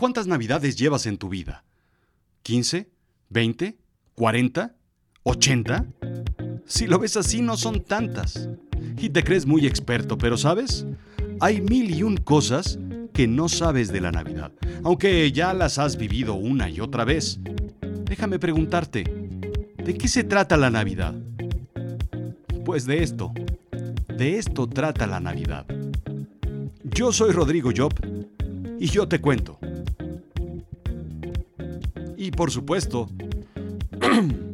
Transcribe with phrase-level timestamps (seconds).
[0.00, 1.62] ¿Cuántas navidades llevas en tu vida?
[2.46, 2.86] ¿15?
[3.30, 3.76] ¿20?
[4.16, 4.72] ¿40?
[5.24, 6.62] ¿80?
[6.64, 8.48] Si lo ves así, no son tantas.
[8.96, 10.86] Y te crees muy experto, pero ¿sabes?
[11.38, 12.78] Hay mil y un cosas
[13.12, 14.52] que no sabes de la Navidad,
[14.84, 17.38] aunque ya las has vivido una y otra vez.
[18.06, 21.14] Déjame preguntarte, ¿de qué se trata la Navidad?
[22.64, 23.34] Pues de esto.
[24.16, 25.66] De esto trata la Navidad.
[26.84, 27.92] Yo soy Rodrigo Job
[28.78, 29.58] y yo te cuento.
[32.20, 33.08] Y por supuesto...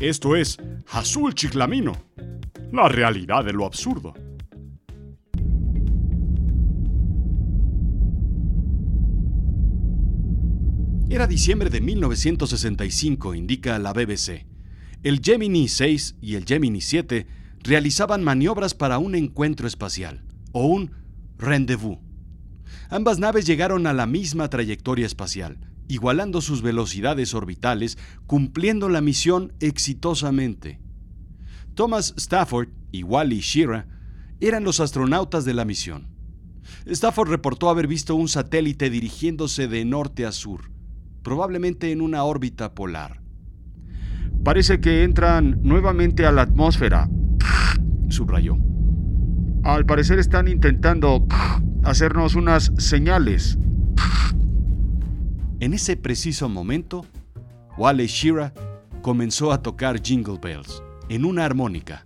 [0.00, 0.58] Esto es
[0.90, 1.92] Azul Chiclamino,
[2.72, 4.12] la realidad de lo absurdo.
[11.08, 14.44] Era diciembre de 1965, indica la BBC.
[15.02, 17.26] El Gemini 6 y el Gemini 7
[17.62, 20.90] realizaban maniobras para un encuentro espacial, o un
[21.38, 22.11] rendezvous.
[22.88, 29.52] Ambas naves llegaron a la misma trayectoria espacial, igualando sus velocidades orbitales, cumpliendo la misión
[29.60, 30.80] exitosamente.
[31.74, 33.86] Thomas Stafford y Wally Schirra
[34.40, 36.08] eran los astronautas de la misión.
[36.86, 40.70] Stafford reportó haber visto un satélite dirigiéndose de norte a sur,
[41.22, 43.22] probablemente en una órbita polar.
[44.44, 47.08] Parece que entran nuevamente a la atmósfera,
[48.08, 48.71] subrayó.
[49.64, 51.24] Al parecer están intentando
[51.84, 53.56] hacernos unas señales.
[55.60, 57.06] En ese preciso momento,
[57.78, 58.52] Wally Shira
[59.02, 62.04] comenzó a tocar Jingle Bells en una armónica.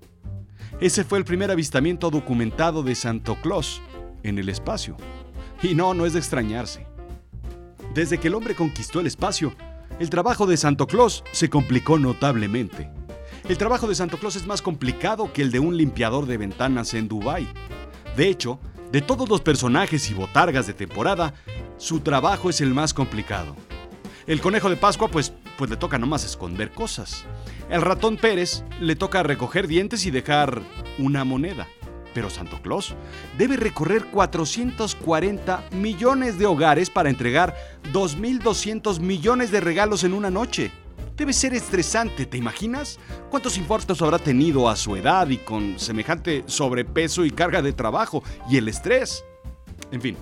[0.80, 3.80] Ese fue el primer avistamiento documentado de Santo Claus
[4.22, 4.98] en el espacio.
[5.62, 6.86] Y no, no es de extrañarse.
[7.94, 9.54] Desde que el hombre conquistó el espacio,
[9.98, 12.90] el trabajo de Santo Claus se complicó notablemente.
[13.48, 16.94] El trabajo de Santo Claus es más complicado que el de un limpiador de ventanas
[16.94, 17.46] en Dubái.
[18.16, 18.58] De hecho,
[18.90, 21.32] de todos los personajes y botargas de temporada,
[21.76, 23.54] su trabajo es el más complicado.
[24.26, 27.24] El conejo de Pascua, pues, pues le toca nomás esconder cosas.
[27.70, 30.60] El ratón Pérez le toca recoger dientes y dejar
[30.98, 31.68] una moneda.
[32.14, 32.96] Pero Santo Claus
[33.38, 37.54] debe recorrer 440 millones de hogares para entregar
[37.92, 40.72] 2.200 millones de regalos en una noche.
[41.16, 42.98] Debe ser estresante, ¿te imaginas?
[43.30, 48.22] ¿Cuántos infartos habrá tenido a su edad y con semejante sobrepeso y carga de trabajo
[48.50, 49.24] y el estrés?
[49.92, 50.16] En fin,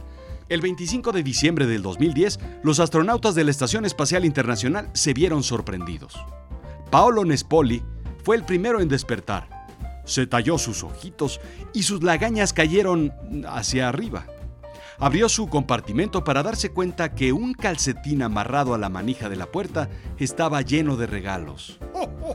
[0.49, 5.43] el 25 de diciembre del 2010, los astronautas de la Estación Espacial Internacional se vieron
[5.43, 6.15] sorprendidos.
[6.91, 7.82] Paolo Nespoli
[8.22, 9.55] fue el primero en despertar
[10.05, 11.41] se talló sus ojitos
[11.72, 13.12] y sus lagañas cayeron
[13.49, 14.26] hacia arriba.
[14.99, 19.47] Abrió su compartimento para darse cuenta que un calcetín amarrado a la manija de la
[19.47, 19.88] puerta
[20.19, 21.81] estaba lleno de regalos.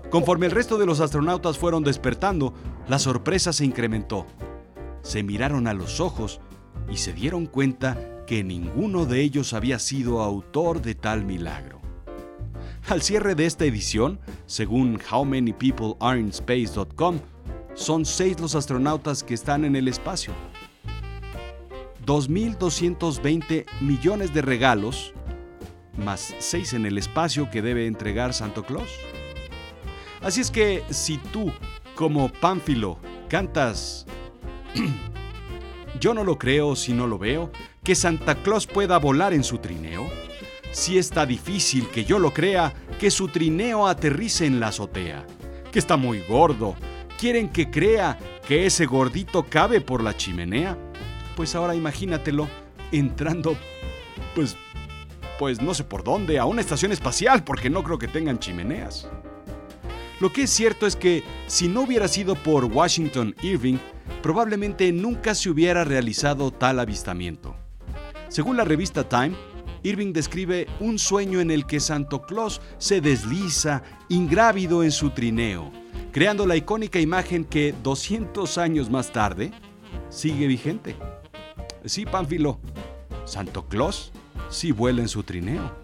[0.10, 2.54] Conforme el resto de los astronautas fueron despertando,
[2.88, 4.26] la sorpresa se incrementó.
[5.02, 6.42] Se miraron a los ojos
[6.92, 11.80] y se dieron cuenta que ninguno de ellos había sido autor de tal milagro.
[12.90, 17.20] Al cierre de esta edición, según HowManyPeopleAreInSpace.com,
[17.74, 20.34] son seis los astronautas que están en el espacio.
[22.10, 25.14] 2.220 millones de regalos,
[25.96, 28.90] más seis en el espacio que debe entregar Santo Claus.
[30.20, 31.52] Así es que si tú,
[31.94, 32.98] como Pánfilo,
[33.30, 34.08] cantas,
[36.00, 37.52] yo no lo creo si no lo veo,
[37.84, 40.10] que Santa Claus pueda volar en su trineo,
[40.72, 45.28] si está difícil que yo lo crea, que su trineo aterrice en la azotea,
[45.72, 46.76] que está muy gordo,
[47.20, 50.78] ¿Quieren que crea que ese gordito cabe por la chimenea?
[51.40, 52.50] Pues ahora imagínatelo
[52.92, 53.56] entrando,
[54.36, 54.58] pues,
[55.40, 59.08] pues no sé por dónde, a una estación espacial, porque no creo que tengan chimeneas.
[60.20, 63.78] Lo que es cierto es que si no hubiera sido por Washington Irving,
[64.22, 67.56] probablemente nunca se hubiera realizado tal avistamiento.
[68.28, 69.32] Según la revista Time,
[69.84, 75.72] Irving describe un sueño en el que Santo Claus se desliza ingrávido en su trineo
[76.12, 79.52] creando la icónica imagen que 200 años más tarde
[80.10, 80.96] sigue vigente.
[81.86, 82.60] Sí, Pánfilo,
[83.26, 84.12] Santo Claus
[84.50, 85.76] sí vuela en su trineo.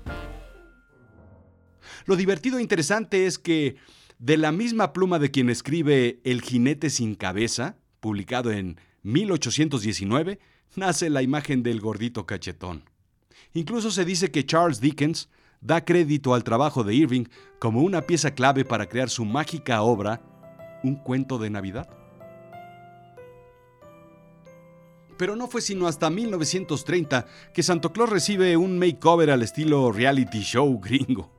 [2.05, 3.77] Lo divertido e interesante es que
[4.19, 10.39] de la misma pluma de quien escribe El jinete sin cabeza, publicado en 1819,
[10.75, 12.83] nace la imagen del gordito cachetón.
[13.53, 15.29] Incluso se dice que Charles Dickens
[15.61, 17.25] da crédito al trabajo de Irving
[17.59, 20.21] como una pieza clave para crear su mágica obra,
[20.83, 21.89] Un cuento de Navidad.
[25.17, 30.41] Pero no fue sino hasta 1930 que Santo Claus recibe un makeover al estilo reality
[30.41, 31.31] show gringo.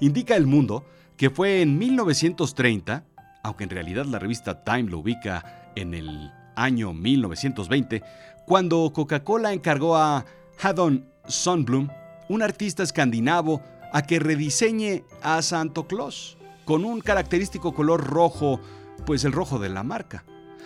[0.00, 0.84] Indica El Mundo
[1.16, 3.04] que fue en 1930,
[3.44, 8.02] aunque en realidad la revista Time lo ubica en el año 1920,
[8.46, 10.24] cuando Coca-Cola encargó a
[10.60, 11.88] Haddon Sundblom,
[12.28, 18.58] un artista escandinavo, a que rediseñe a Santo Claus con un característico color rojo,
[19.04, 20.24] pues el rojo de la marca,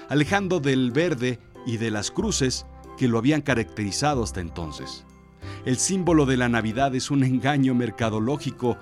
[0.08, 2.64] alejando del verde y de las cruces
[2.96, 5.04] que lo habían caracterizado hasta entonces.
[5.64, 8.78] El símbolo de la Navidad es un engaño mercadológico,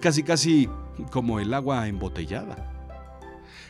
[0.00, 0.68] casi casi
[1.10, 2.72] como el agua embotellada.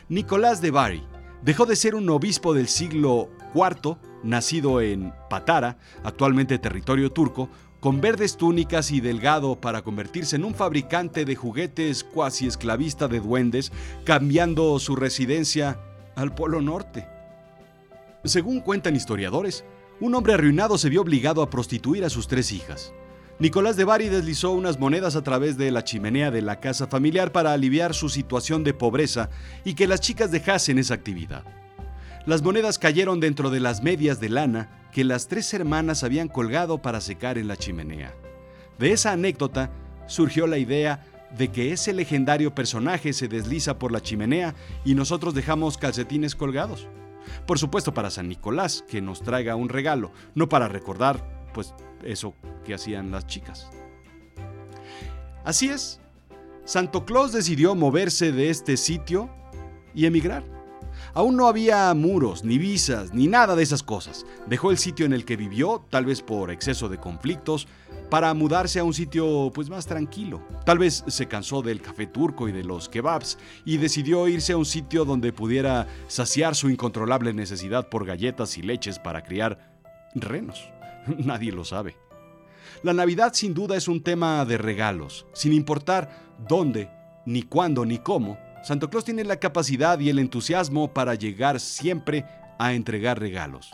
[0.09, 1.03] Nicolás de Bari
[1.41, 7.49] dejó de ser un obispo del siglo IV, nacido en Patara, actualmente territorio turco,
[7.79, 13.19] con verdes túnicas y delgado para convertirse en un fabricante de juguetes cuasi esclavista de
[13.19, 13.71] duendes,
[14.03, 15.79] cambiando su residencia
[16.15, 17.16] al Polo Norte.
[18.27, 19.63] Según cuentan historiadores,
[19.99, 22.93] un hombre arruinado se vio obligado a prostituir a sus tres hijas.
[23.39, 27.31] Nicolás de Bari deslizó unas monedas a través de la chimenea de la casa familiar
[27.31, 29.29] para aliviar su situación de pobreza
[29.63, 31.43] y que las chicas dejasen esa actividad.
[32.25, 36.81] Las monedas cayeron dentro de las medias de lana que las tres hermanas habían colgado
[36.81, 38.13] para secar en la chimenea.
[38.77, 39.71] De esa anécdota
[40.07, 41.05] surgió la idea
[41.37, 46.87] de que ese legendario personaje se desliza por la chimenea y nosotros dejamos calcetines colgados.
[47.45, 52.33] Por supuesto para San Nicolás, que nos traiga un regalo, no para recordar, pues, eso
[52.65, 53.69] que hacían las chicas.
[55.43, 55.99] Así es,
[56.65, 59.29] Santo Claus decidió moverse de este sitio
[59.93, 60.56] y emigrar.
[61.17, 64.23] Aún no había muros, ni visas, ni nada de esas cosas.
[64.45, 67.67] Dejó el sitio en el que vivió, tal vez por exceso de conflictos,
[68.11, 70.43] para mudarse a un sitio pues más tranquilo.
[70.63, 74.57] Tal vez se cansó del café turco y de los kebabs y decidió irse a
[74.57, 79.73] un sitio donde pudiera saciar su incontrolable necesidad por galletas y leches para criar
[80.13, 80.69] renos.
[81.17, 81.97] Nadie lo sabe.
[82.83, 86.91] La Navidad sin duda es un tema de regalos, sin importar dónde,
[87.25, 88.37] ni cuándo, ni cómo.
[88.67, 92.25] Santo Claus tiene la capacidad y el entusiasmo para llegar siempre
[92.59, 93.71] a entregar regalos.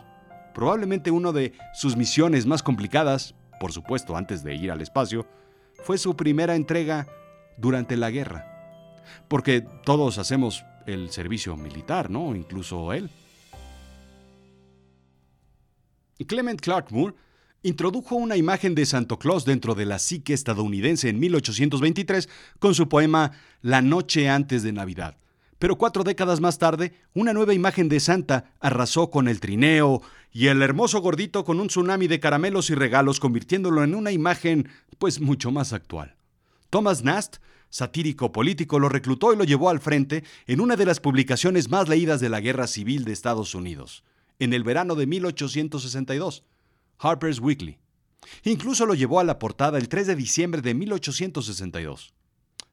[0.53, 5.25] Probablemente una de sus misiones más complicadas, por supuesto antes de ir al espacio,
[5.83, 7.07] fue su primera entrega
[7.57, 9.01] durante la guerra.
[9.27, 12.35] Porque todos hacemos el servicio militar, ¿no?
[12.35, 13.09] Incluso él.
[16.27, 17.15] Clement Clark Moore
[17.63, 22.29] introdujo una imagen de Santo Claus dentro de la psique estadounidense en 1823
[22.59, 23.31] con su poema
[23.61, 25.17] La noche antes de Navidad.
[25.59, 30.01] Pero cuatro décadas más tarde, una nueva imagen de Santa arrasó con el trineo
[30.33, 34.67] y el hermoso gordito con un tsunami de caramelos y regalos, convirtiéndolo en una imagen
[34.97, 36.17] pues mucho más actual.
[36.69, 37.37] Thomas Nast,
[37.69, 41.87] satírico político, lo reclutó y lo llevó al frente en una de las publicaciones más
[41.87, 44.03] leídas de la Guerra Civil de Estados Unidos,
[44.39, 46.43] en el verano de 1862.
[47.03, 47.77] Harper's Weekly.
[48.43, 52.13] Incluso lo llevó a la portada el 3 de diciembre de 1862.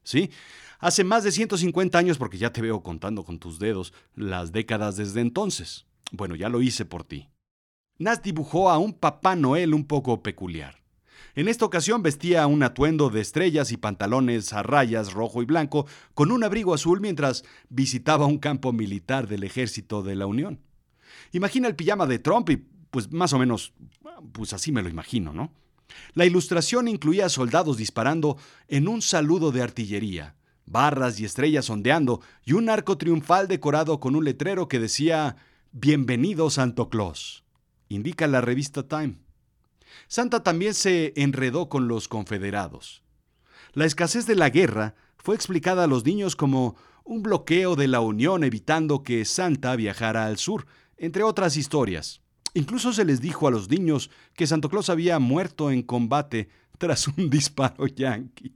[0.03, 0.31] Sí,
[0.79, 4.95] hace más de 150 años, porque ya te veo contando con tus dedos las décadas
[4.95, 5.85] desde entonces.
[6.11, 7.29] Bueno, ya lo hice por ti.
[7.97, 10.81] Nas dibujó a un Papá Noel un poco peculiar.
[11.35, 15.85] En esta ocasión vestía un atuendo de estrellas y pantalones a rayas rojo y blanco,
[16.13, 20.59] con un abrigo azul mientras visitaba un campo militar del ejército de la Unión.
[21.31, 23.73] Imagina el pijama de Trump y pues más o menos
[24.33, 25.51] pues así me lo imagino, ¿no?
[26.13, 30.35] La ilustración incluía soldados disparando en un saludo de artillería,
[30.65, 35.37] barras y estrellas ondeando y un arco triunfal decorado con un letrero que decía
[35.71, 37.43] Bienvenido Santo Claus,
[37.89, 39.17] indica la revista Time.
[40.07, 43.03] Santa también se enredó con los confederados.
[43.73, 47.99] La escasez de la guerra fue explicada a los niños como un bloqueo de la
[47.99, 50.67] Unión evitando que Santa viajara al sur,
[50.97, 52.21] entre otras historias.
[52.53, 57.07] Incluso se les dijo a los niños que Santo Claus había muerto en combate tras
[57.07, 58.53] un disparo yanqui.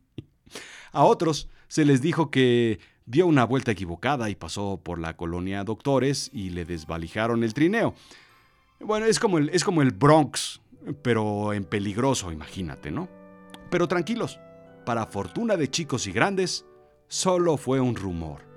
[0.91, 5.63] A otros se les dijo que dio una vuelta equivocada y pasó por la colonia
[5.63, 7.93] Doctores y le desvalijaron el trineo.
[8.79, 10.61] Bueno, es como el, es como el Bronx,
[11.01, 13.07] pero en peligroso, imagínate, ¿no?
[13.69, 14.39] Pero tranquilos,
[14.85, 16.65] para fortuna de chicos y grandes,
[17.07, 18.54] solo fue un rumor.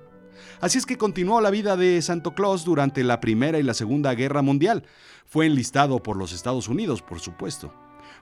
[0.60, 4.14] Así es que continuó la vida de Santo Claus durante la Primera y la Segunda
[4.14, 4.84] Guerra Mundial.
[5.26, 7.72] Fue enlistado por los Estados Unidos, por supuesto.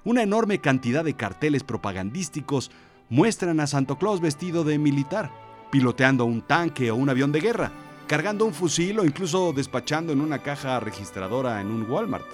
[0.05, 2.71] Una enorme cantidad de carteles propagandísticos
[3.09, 5.31] muestran a Santo Claus vestido de militar,
[5.71, 7.73] piloteando un tanque o un avión de guerra,
[8.07, 12.27] cargando un fusil o incluso despachando en una caja registradora en un Walmart.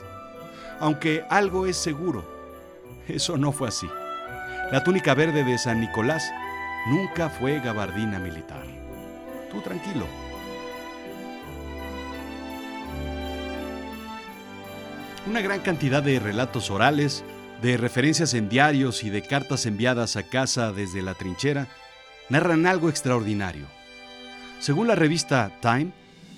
[0.81, 2.25] Aunque algo es seguro,
[3.09, 3.89] eso no fue así.
[4.71, 6.31] La túnica verde de San Nicolás
[6.89, 8.82] nunca fue gabardina militar.
[9.53, 10.07] Tú tranquilo.
[15.27, 17.23] Una gran cantidad de relatos orales,
[17.61, 21.69] de referencias en diarios y de cartas enviadas a casa desde la trinchera
[22.29, 23.67] narran algo extraordinario.
[24.59, 25.93] Según la revista Time,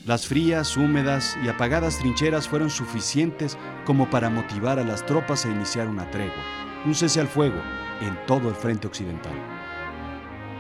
[0.07, 3.57] Las frías, húmedas y apagadas trincheras fueron suficientes
[3.87, 6.43] como para motivar a las tropas a iniciar una tregua,
[6.85, 7.63] un cese al fuego
[8.03, 9.54] en todo el frente occidental.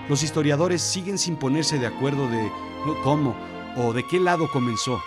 [0.08, 2.50] Los historiadores siguen sin ponerse de acuerdo de
[3.02, 3.34] cómo
[3.76, 5.02] o de qué lado comenzó,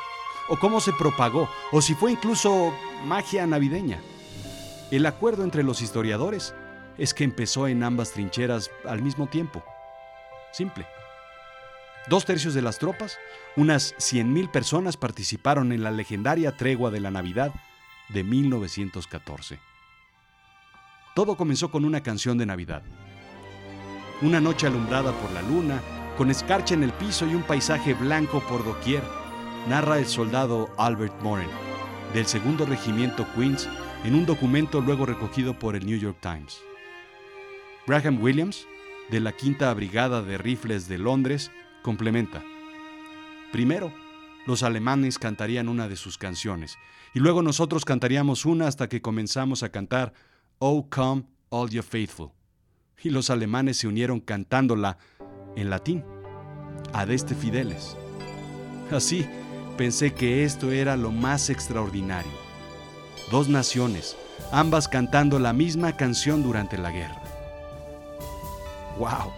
[0.49, 2.73] o cómo se propagó, o si fue incluso
[3.05, 4.01] magia navideña.
[4.89, 6.55] El acuerdo entre los historiadores
[6.97, 9.63] es que empezó en ambas trincheras al mismo tiempo.
[10.51, 10.87] Simple.
[12.09, 13.17] Dos tercios de las tropas,
[13.55, 17.53] unas 100.000 personas participaron en la legendaria tregua de la Navidad
[18.09, 19.59] de 1914.
[21.13, 22.83] Todo comenzó con una canción de Navidad.
[24.19, 25.79] Una noche alumbrada por la luna,
[26.17, 29.03] con escarcha en el piso y un paisaje blanco por doquier,
[29.69, 31.49] narra el soldado Albert Moren,
[32.15, 33.69] del segundo regimiento Queens,
[34.03, 36.59] en un documento luego recogido por el New York Times.
[37.85, 38.65] Graham Williams,
[39.11, 41.51] de la Quinta Brigada de Rifles de Londres,
[41.83, 42.43] complementa.
[43.51, 43.93] Primero,
[44.47, 46.75] los alemanes cantarían una de sus canciones,
[47.13, 50.13] y luego nosotros cantaríamos una hasta que comenzamos a cantar
[50.57, 52.36] Oh Come All You Faithful.
[53.03, 54.97] Y los alemanes se unieron cantándola
[55.55, 56.03] en latín,
[56.93, 57.95] Adeste Fideles.
[58.91, 59.25] Así,
[59.77, 62.31] pensé que esto era lo más extraordinario.
[63.31, 64.17] Dos naciones,
[64.51, 67.21] ambas cantando la misma canción durante la guerra.
[68.97, 69.31] ¡Wow!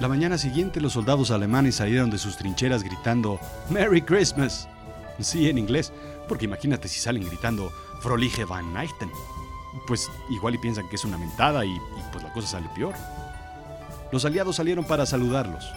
[0.00, 3.38] La mañana siguiente los soldados alemanes salieron de sus trincheras gritando
[3.70, 4.68] Merry Christmas.
[5.20, 5.92] Sí, en inglés,
[6.28, 8.72] porque imagínate si salen gritando Frolige van.
[9.86, 11.80] Pues igual y piensan que es una mentada y,
[12.12, 12.94] pues la cosa sale peor.
[14.12, 15.70] Los aliados salieron para saludarlos.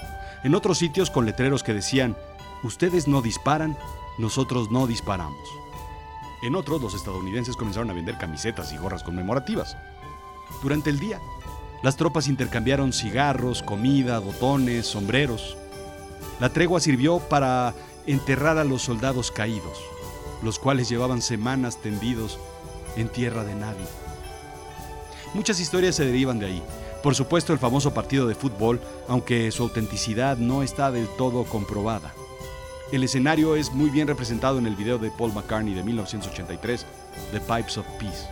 [0.44, 2.16] En otros sitios con letreros que decían,
[2.64, 3.78] ustedes no disparan,
[4.18, 5.48] nosotros no disparamos.
[6.42, 9.78] En otros los estadounidenses comenzaron a vender camisetas y gorras conmemorativas.
[10.64, 11.20] Durante el día,
[11.84, 15.58] las tropas intercambiaron cigarros, comida, botones, sombreros.
[16.40, 17.74] La tregua sirvió para
[18.08, 19.80] enterrar a los soldados caídos,
[20.42, 22.40] los cuales llevaban semanas tendidos
[22.96, 23.86] en tierra de nadie.
[25.34, 26.64] Muchas historias se derivan de ahí.
[27.02, 32.14] Por supuesto, el famoso partido de fútbol, aunque su autenticidad no está del todo comprobada.
[32.92, 36.86] El escenario es muy bien representado en el video de Paul McCartney de 1983,
[37.32, 38.28] The Pipes of Peace.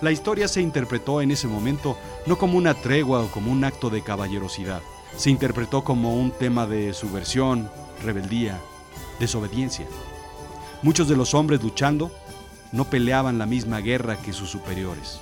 [0.00, 3.90] La historia se interpretó en ese momento no como una tregua o como un acto
[3.90, 4.80] de caballerosidad,
[5.16, 7.70] se interpretó como un tema de subversión,
[8.04, 8.60] rebeldía,
[9.18, 9.86] desobediencia.
[10.82, 12.10] Muchos de los hombres luchando
[12.72, 15.20] no peleaban la misma guerra que sus superiores.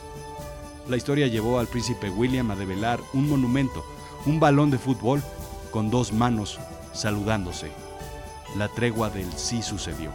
[0.89, 3.85] La historia llevó al príncipe William a develar un monumento,
[4.27, 5.23] un balón de fútbol
[5.71, 6.59] con dos manos
[6.93, 7.73] saludándose.
[8.57, 10.13] La tregua del sí sucedió.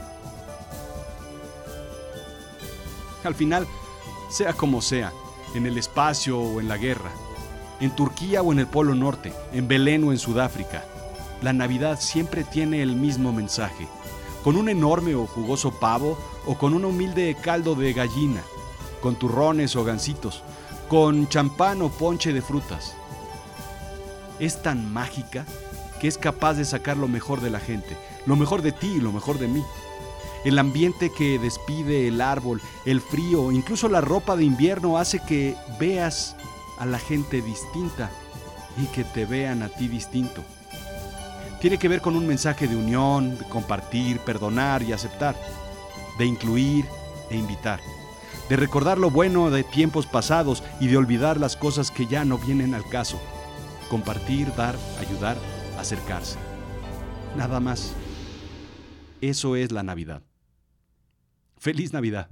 [3.23, 3.67] Al final,
[4.29, 5.11] sea como sea,
[5.55, 7.11] en el espacio o en la guerra,
[7.79, 10.85] en Turquía o en el Polo Norte, en Belén o en Sudáfrica.
[11.41, 13.87] La Navidad siempre tiene el mismo mensaje,
[14.43, 18.41] con un enorme o jugoso pavo o con un humilde caldo de gallina,
[19.01, 20.43] con turrones o gancitos,
[20.87, 22.95] con champán o ponche de frutas.
[24.39, 25.45] Es tan mágica
[25.99, 29.01] que es capaz de sacar lo mejor de la gente, lo mejor de ti y
[29.01, 29.63] lo mejor de mí
[30.45, 35.55] el ambiente que despide el árbol, el frío, incluso la ropa de invierno hace que
[35.79, 36.35] veas
[36.77, 38.09] a la gente distinta
[38.77, 40.43] y que te vean a ti distinto.
[41.59, 45.35] Tiene que ver con un mensaje de unión, de compartir, perdonar y aceptar,
[46.17, 46.85] de incluir
[47.29, 47.81] e invitar,
[48.47, 52.37] de recordar lo bueno de tiempos pasados y de olvidar las cosas que ya no
[52.37, 53.19] vienen al caso.
[53.89, 55.37] Compartir, dar, ayudar,
[55.77, 56.37] acercarse.
[57.35, 57.93] Nada más.
[59.21, 60.21] Eso es la Navidad.
[61.57, 62.29] Feliz Navidad.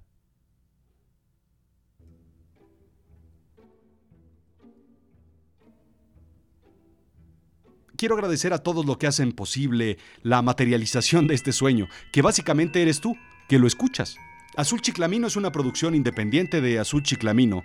[7.97, 12.81] Quiero agradecer a todos los que hacen posible la materialización de este sueño, que básicamente
[12.81, 13.15] eres tú,
[13.49, 14.17] que lo escuchas.
[14.55, 17.63] Azul Chiclamino es una producción independiente de Azul Chiclamino.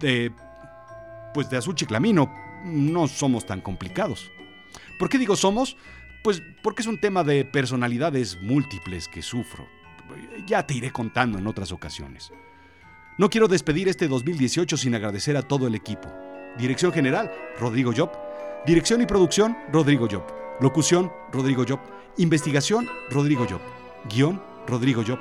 [0.00, 0.32] De.
[1.34, 2.32] Pues de Azul Chiclamino
[2.64, 4.30] no somos tan complicados.
[4.98, 5.76] ¿Por qué digo somos?
[6.22, 9.68] Pues porque es un tema de personalidades múltiples que sufro
[10.46, 12.32] ya te iré contando en otras ocasiones.
[13.18, 16.12] No quiero despedir este 2018 sin agradecer a todo el equipo.
[16.58, 18.10] Dirección General, Rodrigo Job.
[18.66, 20.22] Dirección y producción, Rodrigo Job.
[20.58, 21.80] Locución, Rodrigo Job.
[22.16, 23.60] Investigación, Rodrigo Job.
[24.08, 25.18] Guión, Rodrigo Job.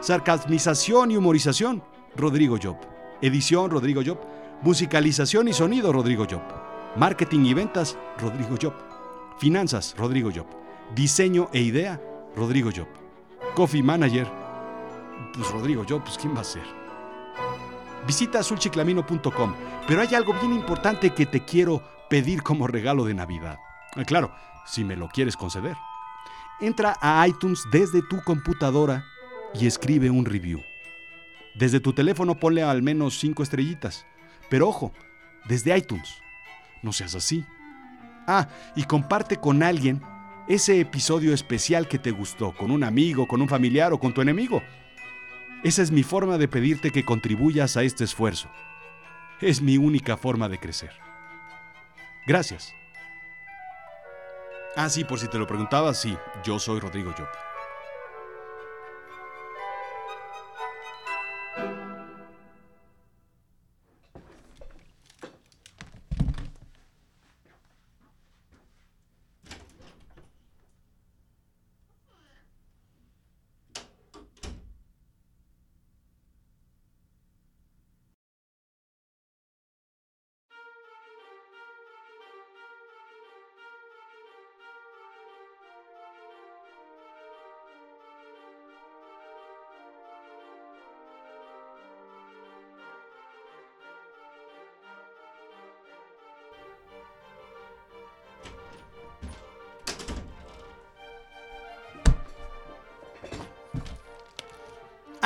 [0.00, 1.82] Sarcasmización y humorización,
[2.14, 2.76] Rodrigo Job.
[3.22, 4.18] Edición, Rodrigo Job.
[4.60, 6.42] Musicalización y sonido, Rodrigo Job.
[6.96, 8.74] Marketing y ventas, Rodrigo Job.
[9.38, 10.46] Finanzas, Rodrigo Job.
[10.94, 11.98] Diseño e idea,
[12.36, 12.88] Rodrigo Job.
[13.54, 14.26] Coffee Manager.
[15.32, 16.64] Pues Rodrigo, yo, pues ¿quién va a ser?
[18.06, 19.54] Visita azulchiclamino.com,
[19.86, 21.80] pero hay algo bien importante que te quiero
[22.12, 23.58] pedir como regalo de Navidad.
[23.96, 24.34] Ah, claro,
[24.66, 25.78] si me lo quieres conceder.
[26.60, 29.02] Entra a iTunes desde tu computadora
[29.54, 30.62] y escribe un review.
[31.54, 34.04] Desde tu teléfono ponle al menos 5 estrellitas.
[34.50, 34.92] Pero ojo,
[35.46, 36.20] desde iTunes.
[36.82, 37.46] No seas así.
[38.26, 40.02] Ah, y comparte con alguien
[40.48, 44.20] ese episodio especial que te gustó, con un amigo, con un familiar o con tu
[44.20, 44.62] enemigo.
[45.64, 48.50] Esa es mi forma de pedirte que contribuyas a este esfuerzo.
[49.40, 51.11] Es mi única forma de crecer.
[52.26, 52.74] Gracias.
[54.76, 57.38] Ah, sí, por si te lo preguntabas, sí, yo soy Rodrigo Llopi.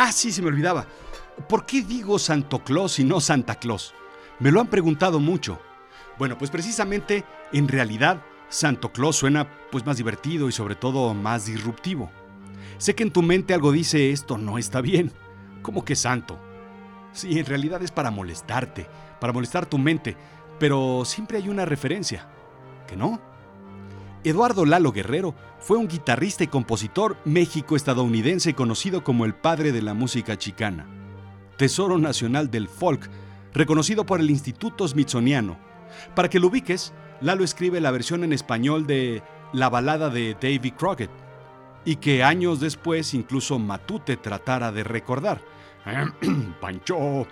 [0.06, 0.86] Ah, sí, se me olvidaba.
[1.48, 3.92] ¿Por qué digo Santo Claus y no Santa Claus?
[4.38, 5.60] Me lo han preguntado mucho.
[6.16, 11.46] Bueno, pues precisamente, en realidad, Santo Claus suena pues más divertido y sobre todo más
[11.46, 12.08] disruptivo.
[12.78, 15.10] Sé que en tu mente algo dice esto no está bien.
[15.60, 16.38] ¿Cómo que santo?
[17.12, 18.86] Sí, en realidad es para molestarte,
[19.20, 20.16] para molestar tu mente,
[20.60, 22.28] pero siempre hay una referencia.
[22.86, 23.20] ¿Que no?
[24.24, 29.94] Eduardo Lalo Guerrero fue un guitarrista y compositor méxico-estadounidense conocido como el padre de la
[29.94, 30.86] música chicana.
[31.56, 33.08] Tesoro Nacional del Folk,
[33.52, 35.58] reconocido por el Instituto Smithsoniano.
[36.14, 40.72] Para que lo ubiques, Lalo escribe la versión en español de La balada de Davy
[40.72, 41.10] Crockett,
[41.84, 45.40] y que años después incluso Matute tratara de recordar.
[46.60, 47.26] Pancho,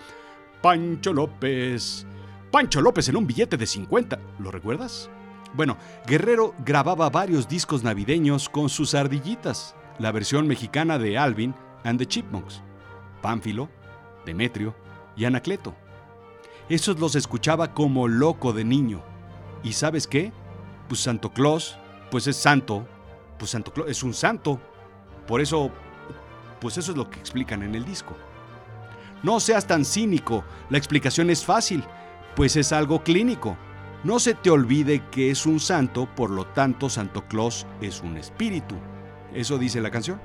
[0.62, 2.07] Pancho López,
[2.53, 5.11] Pancho López en un billete de 50, ¿lo recuerdas?
[5.55, 11.99] Bueno, Guerrero grababa varios discos navideños con sus ardillitas, la versión mexicana de Alvin and
[11.99, 12.61] the Chipmunks,
[13.23, 13.69] Pánfilo,
[14.27, 14.75] Demetrio
[15.17, 15.73] y Anacleto.
[16.69, 19.01] Esos los escuchaba como loco de niño.
[19.62, 20.33] ¿Y sabes qué?
[20.88, 21.79] Pues Santo Claus,
[22.11, 22.85] pues es santo,
[23.38, 24.61] pues Santo Claus es un santo.
[25.29, 25.71] Por eso,
[26.61, 28.17] pues eso es lo que explican en el disco.
[29.23, 31.85] No seas tan cínico, la explicación es fácil,
[32.35, 33.57] pues es algo clínico.
[34.05, 38.19] No se te olvide que es un santo, por lo tanto Santo Claus es un
[38.19, 38.75] espíritu.
[39.33, 40.21] ¿Eso dice la canción?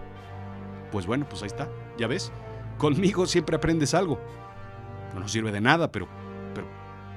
[0.92, 2.30] Pues bueno, pues ahí está, ya ves.
[2.78, 4.20] Conmigo siempre aprendes algo.
[5.14, 6.10] No nos sirve de nada, pero,
[6.54, 6.68] pero,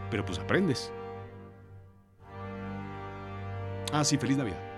[0.09, 0.93] pero pues aprendes.
[3.93, 4.72] Ah, sí, feliz Navidad.